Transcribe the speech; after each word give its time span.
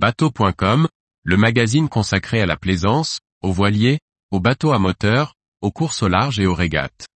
Bateau.com, 0.00 0.86
le 1.24 1.36
magazine 1.36 1.88
consacré 1.88 2.40
à 2.40 2.46
la 2.46 2.56
plaisance, 2.56 3.18
aux 3.42 3.50
voiliers, 3.50 3.98
aux 4.30 4.38
bateaux 4.38 4.70
à 4.70 4.78
moteur, 4.78 5.34
aux 5.60 5.72
courses 5.72 6.04
au 6.04 6.08
large 6.08 6.38
et 6.38 6.46
aux 6.46 6.54
régates. 6.54 7.08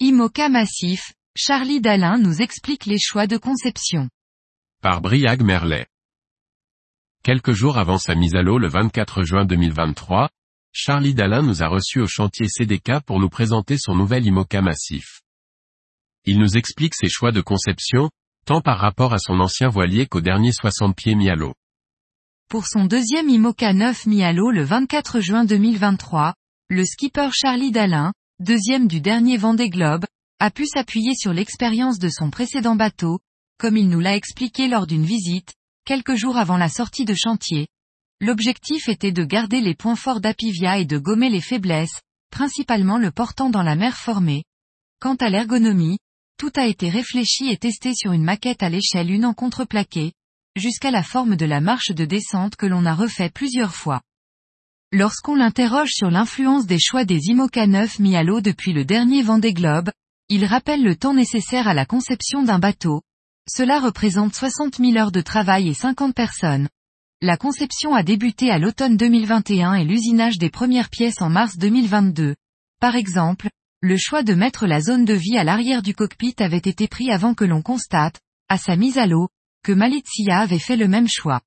IMOCA 0.00 0.50
massif, 0.50 1.14
Charlie 1.34 1.80
Dalin 1.80 2.18
nous 2.18 2.42
explique 2.42 2.84
les 2.84 2.98
choix 2.98 3.26
de 3.26 3.38
conception. 3.38 4.10
Par 4.82 5.00
Briag 5.00 5.42
Merlet. 5.42 5.86
Quelques 7.24 7.52
jours 7.52 7.78
avant 7.78 7.96
sa 7.96 8.14
mise 8.14 8.34
à 8.34 8.42
l'eau 8.42 8.58
le 8.58 8.68
24 8.68 9.22
juin 9.22 9.46
2023, 9.46 10.28
Charlie 10.72 11.14
Dalin 11.14 11.40
nous 11.40 11.62
a 11.62 11.68
reçus 11.68 12.02
au 12.02 12.06
chantier 12.06 12.48
CDK 12.48 13.00
pour 13.06 13.18
nous 13.18 13.30
présenter 13.30 13.78
son 13.78 13.94
nouvel 13.94 14.26
IMOCA 14.26 14.60
massif. 14.60 15.22
Il 16.26 16.38
nous 16.38 16.58
explique 16.58 16.94
ses 16.94 17.08
choix 17.08 17.32
de 17.32 17.40
conception, 17.40 18.10
tant 18.44 18.60
par 18.60 18.78
rapport 18.78 19.14
à 19.14 19.18
son 19.18 19.40
ancien 19.40 19.70
voilier 19.70 20.04
qu'au 20.04 20.20
dernier 20.20 20.52
60 20.52 20.94
pieds 20.94 21.14
mis 21.14 21.30
à 21.30 21.34
l'eau. 21.34 21.54
Pour 22.50 22.66
son 22.66 22.84
deuxième 22.84 23.30
IMOCA 23.30 23.72
9 23.72 24.04
mis 24.04 24.22
à 24.22 24.34
l'eau 24.34 24.50
le 24.50 24.62
24 24.62 25.20
juin 25.20 25.46
2023, 25.46 26.34
le 26.68 26.84
skipper 26.84 27.30
Charlie 27.32 27.72
Dalin, 27.72 28.12
deuxième 28.38 28.86
du 28.86 29.00
dernier 29.00 29.38
Vendée 29.38 29.70
Globe, 29.70 30.04
a 30.40 30.50
pu 30.50 30.66
s'appuyer 30.66 31.14
sur 31.14 31.32
l'expérience 31.32 31.98
de 31.98 32.10
son 32.10 32.28
précédent 32.28 32.76
bateau, 32.76 33.18
comme 33.58 33.78
il 33.78 33.88
nous 33.88 34.00
l'a 34.00 34.14
expliqué 34.14 34.68
lors 34.68 34.86
d'une 34.86 35.06
visite, 35.06 35.54
quelques 35.84 36.14
jours 36.14 36.38
avant 36.38 36.56
la 36.56 36.68
sortie 36.68 37.04
de 37.04 37.14
chantier. 37.14 37.68
L'objectif 38.20 38.88
était 38.88 39.12
de 39.12 39.24
garder 39.24 39.60
les 39.60 39.74
points 39.74 39.96
forts 39.96 40.20
d'Apivia 40.20 40.78
et 40.78 40.86
de 40.86 40.98
gommer 40.98 41.28
les 41.28 41.42
faiblesses, 41.42 42.00
principalement 42.30 42.98
le 42.98 43.10
portant 43.10 43.50
dans 43.50 43.62
la 43.62 43.76
mer 43.76 43.96
formée. 43.96 44.44
Quant 45.00 45.16
à 45.16 45.28
l'ergonomie, 45.28 45.98
tout 46.38 46.52
a 46.56 46.66
été 46.66 46.88
réfléchi 46.88 47.50
et 47.50 47.58
testé 47.58 47.94
sur 47.94 48.12
une 48.12 48.24
maquette 48.24 48.62
à 48.62 48.70
l'échelle 48.70 49.10
une 49.10 49.26
en 49.26 49.34
contreplaqué, 49.34 50.12
jusqu'à 50.56 50.90
la 50.90 51.02
forme 51.02 51.36
de 51.36 51.44
la 51.44 51.60
marche 51.60 51.92
de 51.92 52.04
descente 52.04 52.56
que 52.56 52.66
l'on 52.66 52.86
a 52.86 52.94
refait 52.94 53.30
plusieurs 53.30 53.74
fois. 53.74 54.00
Lorsqu'on 54.90 55.34
l'interroge 55.34 55.90
sur 55.92 56.10
l'influence 56.10 56.66
des 56.66 56.78
choix 56.78 57.04
des 57.04 57.28
IMOCA 57.28 57.66
9 57.66 57.98
mis 57.98 58.16
à 58.16 58.22
l'eau 58.22 58.40
depuis 58.40 58.72
le 58.72 58.84
dernier 58.84 59.22
Vendée 59.22 59.52
Globe, 59.52 59.90
il 60.28 60.46
rappelle 60.46 60.82
le 60.82 60.96
temps 60.96 61.14
nécessaire 61.14 61.68
à 61.68 61.74
la 61.74 61.84
conception 61.84 62.42
d'un 62.42 62.58
bateau, 62.58 63.02
cela 63.48 63.80
représente 63.80 64.34
60 64.34 64.76
000 64.76 64.96
heures 64.96 65.12
de 65.12 65.20
travail 65.20 65.68
et 65.68 65.74
50 65.74 66.14
personnes. 66.14 66.68
La 67.20 67.36
conception 67.36 67.94
a 67.94 68.02
débuté 68.02 68.50
à 68.50 68.58
l'automne 68.58 68.96
2021 68.96 69.74
et 69.74 69.84
l'usinage 69.84 70.38
des 70.38 70.50
premières 70.50 70.90
pièces 70.90 71.22
en 71.22 71.30
mars 71.30 71.56
2022. 71.56 72.34
Par 72.80 72.96
exemple, 72.96 73.48
le 73.80 73.96
choix 73.96 74.22
de 74.22 74.34
mettre 74.34 74.66
la 74.66 74.80
zone 74.80 75.04
de 75.04 75.14
vie 75.14 75.36
à 75.36 75.44
l'arrière 75.44 75.82
du 75.82 75.94
cockpit 75.94 76.34
avait 76.38 76.56
été 76.56 76.88
pris 76.88 77.10
avant 77.10 77.34
que 77.34 77.44
l'on 77.44 77.62
constate, 77.62 78.20
à 78.48 78.58
sa 78.58 78.76
mise 78.76 78.98
à 78.98 79.06
l'eau, 79.06 79.28
que 79.62 79.72
Malizia 79.72 80.40
avait 80.40 80.58
fait 80.58 80.76
le 80.76 80.88
même 80.88 81.08
choix. 81.08 81.40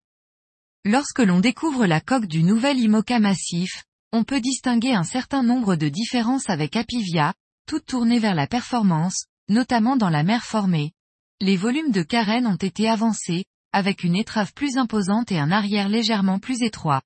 Lorsque 0.85 1.19
l'on 1.19 1.39
découvre 1.39 1.85
la 1.85 1.99
coque 1.99 2.27
du 2.27 2.43
nouvel 2.43 2.79
IMOCA 2.79 3.19
massif, 3.19 3.83
on 4.13 4.23
peut 4.23 4.39
distinguer 4.39 4.93
un 4.93 5.03
certain 5.03 5.43
nombre 5.43 5.75
de 5.75 5.89
différences 5.89 6.49
avec 6.49 6.75
Apivia, 6.75 7.33
toutes 7.67 7.85
tournées 7.85 8.19
vers 8.19 8.35
la 8.35 8.47
performance, 8.47 9.25
notamment 9.49 9.97
dans 9.97 10.09
la 10.09 10.23
mer 10.23 10.43
formée, 10.43 10.93
les 11.39 11.55
volumes 11.55 11.91
de 11.91 12.01
carène 12.01 12.47
ont 12.47 12.55
été 12.55 12.89
avancés, 12.89 13.45
avec 13.71 14.03
une 14.03 14.15
étrave 14.15 14.53
plus 14.53 14.77
imposante 14.77 15.31
et 15.31 15.37
un 15.37 15.51
arrière 15.51 15.87
légèrement 15.87 16.39
plus 16.39 16.63
étroit. 16.63 17.01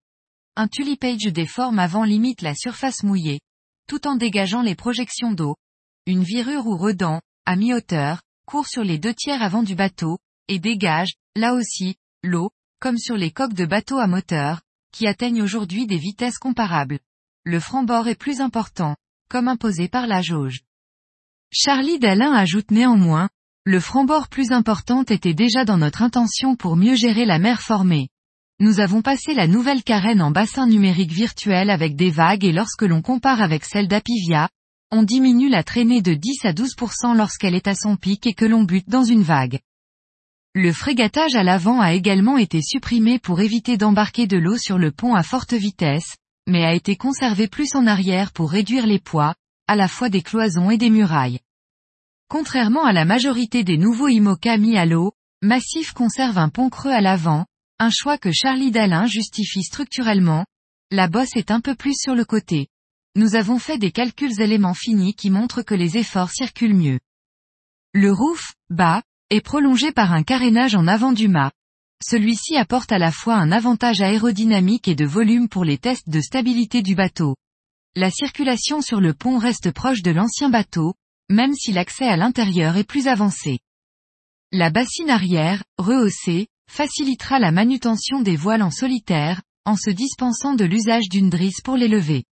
Un 0.56 0.68
tulipage 0.68 1.24
des 1.24 1.46
formes 1.46 1.80
avant 1.80 2.04
limite 2.04 2.42
la 2.42 2.56
surface 2.56 3.04
mouillée, 3.04 3.42
tout 3.88 4.08
en 4.08 4.16
dégageant 4.16 4.62
les 4.62 4.76
projections 4.76 5.34
d'eau. 5.34 5.56
Une 6.06 6.24
virure 6.24 6.66
ou 6.66 6.78
redent, 6.78 7.20
à 7.46 7.56
mi-hauteur, 7.56 8.22
court 8.46 8.68
sur 8.68 8.84
les 8.84 8.98
deux 8.98 9.14
tiers 9.14 9.42
avant 9.42 9.64
du 9.64 9.76
bateau, 9.76 10.18
et 10.48 10.60
dégage, 10.60 11.14
là 11.36 11.54
aussi, 11.54 11.96
l'eau, 12.24 12.52
comme 12.80 12.98
sur 12.98 13.18
les 13.18 13.32
coques 13.32 13.54
de 13.54 13.66
bateaux 13.66 13.98
à 13.98 14.08
moteur, 14.08 14.62
qui 14.94 15.08
atteignent 15.08 15.42
aujourd'hui 15.42 15.88
des 15.88 15.98
vitesses 15.98 16.38
comparables. 16.38 17.00
Le 17.44 17.60
franc-bord 17.60 18.08
est 18.08 18.16
plus 18.16 18.40
important, 18.40 18.96
comme 19.30 19.48
imposé 19.48 19.88
par 19.88 20.08
la 20.08 20.22
jauge. 20.22 20.62
Charlie 21.52 22.00
Dalin 22.00 22.34
ajoute 22.34 22.72
néanmoins, 22.72 23.30
le 23.64 23.80
franc-bord 23.80 24.28
plus 24.28 24.52
important 24.52 25.04
était 25.04 25.36
déjà 25.36 25.66
dans 25.66 25.78
notre 25.78 26.02
intention 26.02 26.56
pour 26.56 26.76
mieux 26.76 26.96
gérer 26.96 27.26
la 27.26 27.38
mer 27.38 27.62
formée. 27.62 28.10
Nous 28.60 28.80
avons 28.80 29.04
passé 29.04 29.36
la 29.36 29.46
nouvelle 29.46 29.84
carène 29.84 30.22
en 30.24 30.32
bassin 30.32 30.66
numérique 30.66 31.12
virtuel 31.12 31.70
avec 31.70 31.96
des 31.96 32.10
vagues 32.10 32.44
et 32.44 32.54
lorsque 32.54 32.82
l'on 32.82 33.04
compare 33.04 33.40
avec 33.40 33.64
celle 33.64 33.88
d'Apivia, 33.88 34.50
on 34.90 35.04
diminue 35.04 35.48
la 35.48 35.64
traînée 35.64 36.02
de 36.02 36.16
10 36.16 36.46
à 36.46 36.54
12% 36.54 37.16
lorsqu'elle 37.16 37.54
est 37.54 37.68
à 37.68 37.76
son 37.76 37.98
pic 37.98 38.26
et 38.26 38.34
que 38.34 38.46
l'on 38.46 38.64
bute 38.64 38.90
dans 38.90 39.04
une 39.04 39.22
vague. 39.22 39.60
Le 40.56 40.74
frégatage 40.74 41.36
à 41.36 41.44
l'avant 41.44 41.80
a 41.80 41.94
également 41.94 42.40
été 42.40 42.64
supprimé 42.64 43.20
pour 43.20 43.42
éviter 43.42 43.78
d'embarquer 43.78 44.26
de 44.26 44.38
l'eau 44.38 44.58
sur 44.58 44.80
le 44.80 44.92
pont 44.92 45.14
à 45.14 45.22
forte 45.22 45.54
vitesse, 45.54 46.16
mais 46.48 46.66
a 46.66 46.74
été 46.74 46.96
conservé 46.96 47.48
plus 47.48 47.76
en 47.76 47.86
arrière 47.86 48.32
pour 48.32 48.50
réduire 48.50 48.88
les 48.88 49.00
poids, 49.00 49.36
à 49.68 49.76
la 49.76 49.88
fois 49.88 50.10
des 50.10 50.24
cloisons 50.24 50.72
et 50.72 50.80
des 50.80 50.90
murailles. 50.90 51.40
Contrairement 52.32 52.86
à 52.86 52.94
la 52.94 53.04
majorité 53.04 53.66
des 53.66 53.78
nouveaux 53.78 54.08
IMOCA 54.08 54.58
mis 54.58 54.78
à 54.78 54.86
l'eau, 54.86 55.12
Massif 55.42 55.92
conserve 55.92 56.38
un 56.38 56.48
pont 56.48 56.70
creux 56.70 56.94
à 56.94 57.02
l'avant, 57.02 57.46
un 57.78 57.90
choix 57.90 58.18
que 58.18 58.32
Charlie 58.32 58.72
Dalin 58.72 59.06
justifie 59.06 59.64
structurellement, 59.64 60.46
la 60.92 61.10
bosse 61.10 61.36
est 61.36 61.52
un 61.52 61.60
peu 61.60 61.76
plus 61.76 61.94
sur 61.94 62.16
le 62.16 62.24
côté. 62.24 62.70
Nous 63.18 63.36
avons 63.36 63.60
fait 63.60 63.78
des 63.78 63.92
calculs 63.92 64.40
éléments 64.40 64.74
finis 64.74 65.14
qui 65.14 65.30
montrent 65.30 65.62
que 65.62 65.76
les 65.76 65.98
efforts 65.98 66.30
circulent 66.30 66.74
mieux. 66.74 67.02
Le 67.94 68.14
roof, 68.14 68.54
bas, 68.70 69.04
est 69.30 69.42
prolongé 69.42 69.92
par 69.92 70.14
un 70.14 70.24
carénage 70.24 70.76
en 70.76 70.88
avant 70.88 71.12
du 71.12 71.28
mât. 71.28 71.52
Celui-ci 72.02 72.56
apporte 72.56 72.94
à 72.94 72.98
la 72.98 73.12
fois 73.12 73.36
un 73.36 73.52
avantage 73.52 74.00
aérodynamique 74.00 74.88
et 74.88 74.96
de 74.96 75.06
volume 75.06 75.50
pour 75.50 75.66
les 75.66 75.78
tests 75.78 76.08
de 76.08 76.22
stabilité 76.22 76.82
du 76.82 76.96
bateau. 76.96 77.36
La 77.94 78.10
circulation 78.10 78.82
sur 78.82 79.02
le 79.02 79.14
pont 79.14 79.38
reste 79.38 79.72
proche 79.72 80.02
de 80.02 80.12
l'ancien 80.12 80.50
bateau, 80.50 80.94
même 81.32 81.54
si 81.54 81.72
l'accès 81.72 82.06
à 82.06 82.18
l'intérieur 82.18 82.78
est 82.78 82.84
plus 82.84 83.08
avancé. 83.08 83.60
La 84.52 84.70
bassine 84.70 85.10
arrière, 85.10 85.64
rehaussée, 85.78 86.48
facilitera 86.70 87.40
la 87.40 87.52
manutention 87.52 88.22
des 88.22 88.36
voiles 88.36 88.64
en 88.64 88.72
solitaire, 88.72 89.42
en 89.66 89.76
se 89.76 89.90
dispensant 89.90 90.54
de 90.54 90.66
l'usage 90.66 91.10
d'une 91.10 91.30
drisse 91.30 91.62
pour 91.62 91.78
les 91.78 91.88
lever. 91.88 92.26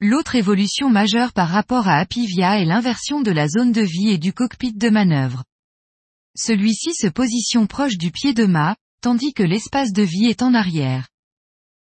L'autre 0.00 0.36
évolution 0.36 0.90
majeure 0.90 1.32
par 1.32 1.48
rapport 1.48 1.88
à 1.88 1.98
Apivia 1.98 2.60
est 2.60 2.64
l'inversion 2.64 3.20
de 3.20 3.30
la 3.30 3.48
zone 3.48 3.72
de 3.72 3.82
vie 3.82 4.10
et 4.10 4.18
du 4.18 4.32
cockpit 4.32 4.72
de 4.72 4.90
manœuvre. 4.90 5.44
Celui-ci 6.36 6.94
se 6.94 7.08
positionne 7.08 7.66
proche 7.66 7.98
du 7.98 8.12
pied 8.12 8.32
de 8.32 8.46
mât, 8.46 8.76
tandis 9.00 9.32
que 9.32 9.42
l'espace 9.42 9.92
de 9.92 10.02
vie 10.02 10.26
est 10.26 10.42
en 10.42 10.54
arrière. 10.54 11.08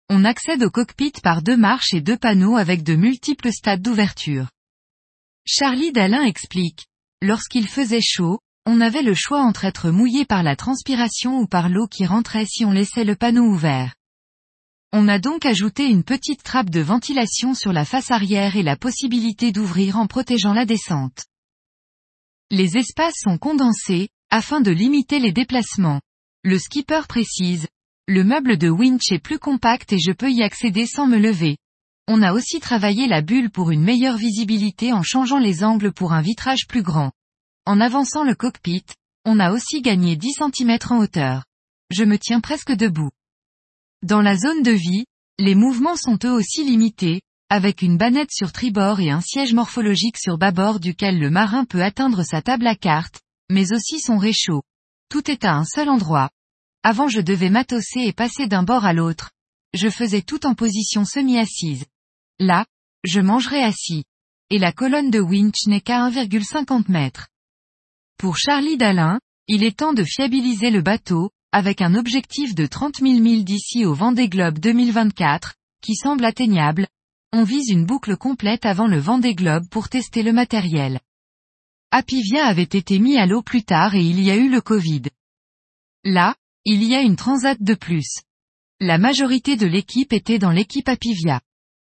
On 0.09 0.23
accède 0.23 0.63
au 0.63 0.69
cockpit 0.69 1.13
par 1.23 1.41
deux 1.41 1.57
marches 1.57 1.93
et 1.95 2.01
deux 2.01 2.17
panneaux 2.17 2.57
avec 2.57 2.83
de 2.83 2.95
multiples 2.95 3.51
stades 3.51 3.81
d'ouverture. 3.81 4.49
Charlie 5.47 5.91
Dalin 5.91 6.23
explique. 6.23 6.87
Lorsqu'il 7.21 7.67
faisait 7.67 8.01
chaud, 8.01 8.39
on 8.65 8.81
avait 8.81 9.03
le 9.03 9.13
choix 9.13 9.41
entre 9.41 9.65
être 9.65 9.91
mouillé 9.91 10.25
par 10.25 10.41
la 10.41 10.55
transpiration 10.55 11.37
ou 11.37 11.45
par 11.45 11.69
l'eau 11.69 11.87
qui 11.87 12.05
rentrait 12.05 12.47
si 12.47 12.65
on 12.65 12.71
laissait 12.71 13.03
le 13.03 13.15
panneau 13.15 13.43
ouvert. 13.43 13.93
On 14.91 15.07
a 15.07 15.19
donc 15.19 15.45
ajouté 15.45 15.85
une 15.85 16.03
petite 16.03 16.41
trappe 16.41 16.71
de 16.71 16.79
ventilation 16.79 17.53
sur 17.53 17.73
la 17.73 17.85
face 17.85 18.09
arrière 18.09 18.55
et 18.55 18.63
la 18.63 18.75
possibilité 18.75 19.51
d'ouvrir 19.51 19.97
en 19.97 20.07
protégeant 20.07 20.53
la 20.53 20.65
descente. 20.65 21.25
Les 22.49 22.77
espaces 22.77 23.19
sont 23.21 23.37
condensés, 23.37 24.09
afin 24.31 24.61
de 24.61 24.71
limiter 24.71 25.19
les 25.19 25.31
déplacements. 25.31 26.01
Le 26.43 26.57
skipper 26.57 27.01
précise, 27.07 27.67
le 28.07 28.23
meuble 28.23 28.57
de 28.57 28.69
winch 28.69 29.11
est 29.11 29.19
plus 29.19 29.37
compact 29.37 29.93
et 29.93 29.99
je 29.99 30.11
peux 30.11 30.31
y 30.31 30.41
accéder 30.41 30.87
sans 30.87 31.05
me 31.05 31.17
lever. 31.17 31.57
On 32.07 32.21
a 32.21 32.33
aussi 32.33 32.59
travaillé 32.59 33.07
la 33.07 33.21
bulle 33.21 33.49
pour 33.49 33.71
une 33.71 33.81
meilleure 33.81 34.17
visibilité 34.17 34.93
en 34.93 35.01
changeant 35.01 35.39
les 35.39 35.63
angles 35.63 35.91
pour 35.91 36.13
un 36.13 36.21
vitrage 36.21 36.67
plus 36.67 36.83
grand. 36.83 37.11
En 37.65 37.81
avançant 37.81 38.23
le 38.23 38.35
cockpit, 38.35 38.85
on 39.25 39.39
a 39.39 39.51
aussi 39.51 39.81
gagné 39.81 40.15
10 40.15 40.33
cm 40.33 40.77
en 40.91 40.99
hauteur. 40.99 41.45
Je 41.89 42.03
me 42.03 42.19
tiens 42.19 42.41
presque 42.41 42.71
debout. 42.71 43.09
Dans 44.03 44.21
la 44.21 44.37
zone 44.37 44.61
de 44.61 44.71
vie, 44.71 45.05
les 45.39 45.55
mouvements 45.55 45.95
sont 45.95 46.19
eux 46.25 46.31
aussi 46.31 46.63
limités, 46.63 47.21
avec 47.49 47.81
une 47.81 47.97
bannette 47.97 48.31
sur 48.31 48.51
tribord 48.51 48.99
et 48.99 49.09
un 49.09 49.21
siège 49.21 49.53
morphologique 49.53 50.17
sur 50.19 50.37
bâbord 50.37 50.79
duquel 50.79 51.19
le 51.19 51.31
marin 51.31 51.65
peut 51.65 51.83
atteindre 51.83 52.21
sa 52.23 52.43
table 52.43 52.67
à 52.67 52.75
cartes, 52.75 53.21
mais 53.49 53.73
aussi 53.73 53.99
son 53.99 54.17
réchaud. 54.17 54.61
Tout 55.09 55.31
est 55.31 55.43
à 55.43 55.53
un 55.53 55.65
seul 55.65 55.89
endroit. 55.89 56.29
Avant 56.83 57.07
je 57.07 57.21
devais 57.21 57.49
matosser 57.49 58.01
et 58.01 58.13
passer 58.13 58.45
d'un 58.45 58.61
bord 58.61 58.85
à 58.85 58.93
l'autre. 58.93 59.31
Je 59.73 59.89
faisais 59.89 60.21
tout 60.21 60.45
en 60.45 60.53
position 60.53 61.03
semi-assise. 61.03 61.85
Là, 62.39 62.65
je 63.03 63.21
mangerai 63.21 63.63
assis. 63.63 64.03
Et 64.49 64.59
la 64.59 64.71
colonne 64.71 65.09
de 65.09 65.19
winch 65.19 65.67
n'est 65.67 65.81
qu'à 65.81 66.07
1,50 66.09 66.91
mètres. 66.91 67.27
Pour 68.17 68.37
Charlie 68.37 68.77
Dalin, 68.77 69.19
il 69.47 69.63
est 69.63 69.77
temps 69.77 69.93
de 69.93 70.03
fiabiliser 70.03 70.69
le 70.69 70.81
bateau, 70.81 71.31
avec 71.51 71.81
un 71.81 71.95
objectif 71.95 72.53
de 72.53 72.65
30 72.65 72.97
000 72.97 73.19
milles 73.19 73.45
d'ici 73.45 73.85
au 73.85 73.93
Vendée 73.93 74.27
Globe 74.27 74.59
2024, 74.59 75.55
qui 75.81 75.95
semble 75.95 76.25
atteignable, 76.25 76.87
on 77.31 77.43
vise 77.43 77.69
une 77.69 77.85
boucle 77.85 78.17
complète 78.17 78.65
avant 78.65 78.87
le 78.87 78.97
Vendée 78.97 79.35
Globe 79.35 79.67
pour 79.69 79.89
tester 79.89 80.23
le 80.23 80.33
matériel. 80.33 80.99
Apivia 81.91 82.45
avait 82.45 82.63
été 82.63 82.99
mis 82.99 83.17
à 83.17 83.25
l'eau 83.25 83.41
plus 83.41 83.63
tard 83.63 83.95
et 83.95 84.03
il 84.03 84.21
y 84.21 84.31
a 84.31 84.35
eu 84.35 84.49
le 84.49 84.61
Covid. 84.61 85.03
Là, 86.03 86.35
il 86.65 86.83
y 86.83 86.95
a 86.95 87.01
une 87.01 87.15
transat 87.15 87.61
de 87.61 87.73
plus. 87.73 88.21
La 88.79 88.97
majorité 88.97 89.55
de 89.55 89.67
l'équipe 89.67 90.13
était 90.13 90.39
dans 90.39 90.51
l'équipe 90.51 90.89
Apivia. 90.89 91.41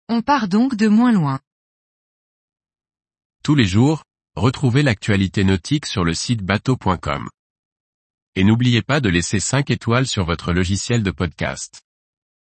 On 0.09 0.21
part 0.21 0.47
donc 0.47 0.75
de 0.75 0.87
moins 0.87 1.11
loin. 1.11 1.41
Tous 3.43 3.55
les 3.55 3.65
jours, 3.65 4.03
retrouvez 4.35 4.81
l'actualité 4.81 5.43
nautique 5.43 5.85
sur 5.85 6.05
le 6.05 6.13
site 6.13 6.43
bateau.com. 6.43 7.27
Et 8.35 8.45
n'oubliez 8.45 8.81
pas 8.81 9.01
de 9.01 9.09
laisser 9.09 9.41
5 9.41 9.69
étoiles 9.69 10.07
sur 10.07 10.23
votre 10.23 10.53
logiciel 10.53 11.03
de 11.03 11.11
podcast. 11.11 11.86